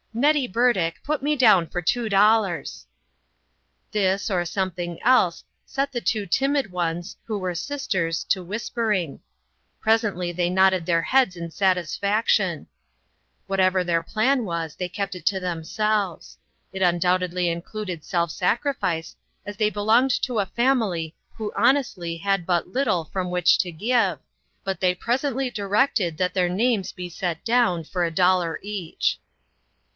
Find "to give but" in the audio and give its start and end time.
23.59-24.79